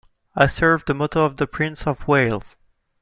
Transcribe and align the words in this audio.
I 0.35 0.47
serve 0.47 0.85
the 0.87 0.95
motto 0.95 1.23
of 1.25 1.37
the 1.37 1.45
Prince 1.45 1.85
of 1.85 2.07
Wales. 2.07 2.55